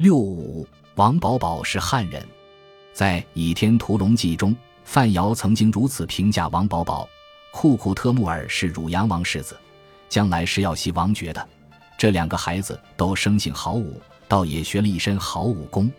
[0.00, 2.26] 六五，王保保是汉人。
[2.90, 7.06] 在《倚天屠龙记》中，范瑶曾经如此评价王保保：
[7.52, 9.54] 库库特木尔是汝阳王世子，
[10.08, 11.48] 将来是要袭王爵的。
[11.98, 15.92] 这两个孩子都生性好武，倒也学了一身好武功。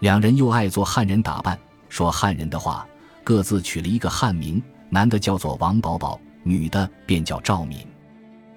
[0.00, 1.56] 两人又爱做汉人打扮，
[1.88, 2.84] 说汉人的话，
[3.22, 4.60] 各自取了一个汉名，
[4.90, 7.86] 男的叫做王保保，女的便叫赵敏。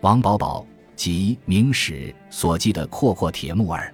[0.02, 0.66] 王保保
[0.96, 3.94] 即《明史》所记的阔阔铁木儿。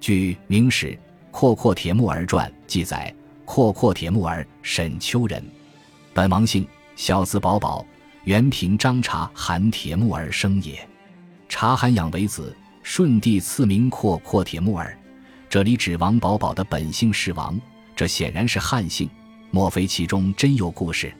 [0.00, 0.88] 据《明史·
[1.30, 3.12] 阔阔铁木儿传》记载，
[3.44, 5.42] 阔阔铁木儿沈丘人，
[6.12, 7.84] 本王姓，小字保保，
[8.24, 10.86] 原平张察韩铁木儿生也。
[11.48, 14.96] 察罕养为子，顺帝赐名阔阔铁木儿。
[15.48, 17.58] 这里指王保保的本姓是王，
[17.94, 19.08] 这显然是汉姓，
[19.50, 21.12] 莫非其中真有故事？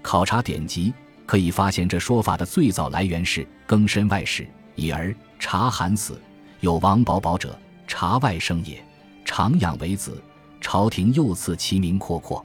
[0.00, 0.92] 考察典籍
[1.26, 4.42] 可以发现，这说法的最早来源是《更深外史》，
[4.74, 6.20] 已而察罕死，
[6.60, 7.58] 有王保保者，
[7.92, 8.82] 察外生也，
[9.22, 10.18] 常养为子，
[10.62, 12.40] 朝廷又赐其名阔阔。《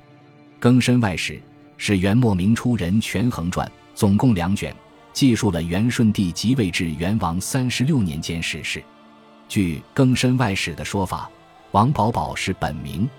[0.59, 1.33] 更深外史》
[1.77, 4.75] 是元末明初人权衡传，总共两卷。
[5.13, 8.83] 记述了元顺帝即位至元王三十六年间史事。
[9.47, 11.31] 据《更深外史》的说法，
[11.71, 13.09] 王保保是本名，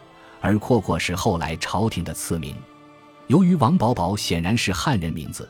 [0.43, 2.55] 而阔阔是后来朝廷的赐名。
[3.29, 5.49] 由于王保保显然是汉人名字，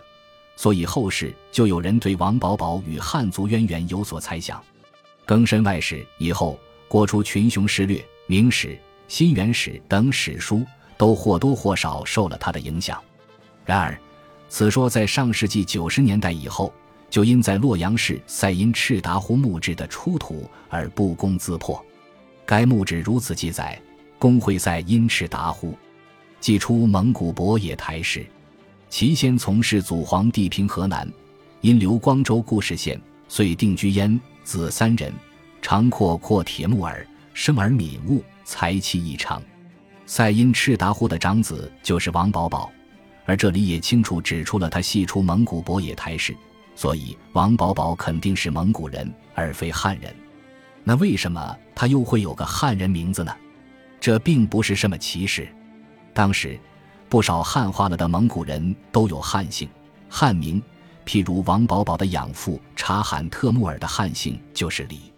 [0.54, 4.58] 所以后世就有人对王保保与汉族渊源有所猜想。
[5.26, 6.58] 《更深外史》以后
[6.88, 8.68] 郭出《群雄诗略》《明史》
[9.08, 10.64] 《新元史》等史书，
[10.96, 12.98] 都或多或少受了他的影响。
[13.66, 13.96] 然而，
[14.48, 16.72] 此说在上世纪九十年代以后，
[17.10, 21.84] 就因在洛阳市赛因赤达湖墓志的出土而不攻自破。
[22.46, 23.78] 该墓志如此记载：
[24.18, 25.76] 公会赛因赤达湖，
[26.40, 28.26] 既出蒙古博野台氏，
[28.88, 31.06] 其先从事祖皇地平河南，
[31.60, 34.18] 因留光州固始县，遂定居焉。
[34.42, 35.12] 子三人，
[35.70, 39.42] 常阔阔铁木儿，生而敏悟，才气异常。
[40.06, 42.72] 赛因赤达湖的长子就是王保保。
[43.26, 46.34] 而这里也清楚指出了他系出蒙古博野台氏，
[46.74, 50.10] 所以王保保肯定是蒙古人而非汉人。
[50.84, 53.36] 那为什么他又会有个汉人名字呢？
[54.00, 55.46] 这并不是什么歧视。
[56.14, 56.58] 当时
[57.10, 59.68] 不少汉化了的蒙古人都有汉姓、
[60.08, 60.62] 汉名，
[61.04, 65.12] 譬如王保保的养父察罕特木尔的汉姓就是李。